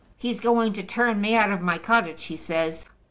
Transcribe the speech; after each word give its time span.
He's 0.17 0.39
going 0.39 0.73
to 0.73 0.81
turn 0.83 1.21
me 1.21 1.35
out 1.35 1.51
of 1.51 1.61
my 1.61 1.77
cottage, 1.77 2.23
he 2.23 2.35
says." 2.35 2.89